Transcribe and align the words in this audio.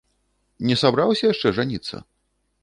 Не 0.69 0.77
сабраўся 0.83 1.23
яшчэ 1.33 1.53
жаніцца? 1.59 2.03